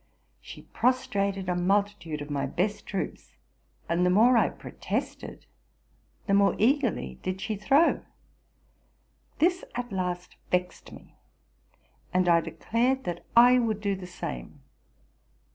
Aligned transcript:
She 0.39 0.63
prostrated 0.63 1.47
a 1.47 1.55
multitude 1.55 2.23
of 2.23 2.31
my 2.31 2.47
best 2.47 2.87
troops, 2.87 3.35
and 3.87 4.03
the 4.03 4.09
more 4.09 4.35
I 4.35 4.49
protested 4.49 5.45
the 6.25 6.33
more 6.33 6.55
eagerly 6.57 7.19
did 7.21 7.39
she 7.39 7.55
throw. 7.55 8.01
This 9.37 9.63
at 9.75 9.91
last 9.91 10.37
vexed 10.49 10.91
me, 10.91 11.19
and 12.11 12.27
I 12.27 12.41
dee 12.41 12.55
lared 12.73 13.03
that 13.03 13.25
I 13.35 13.59
would 13.59 13.79
do 13.79 13.95
the 13.95 14.07
same. 14.07 14.61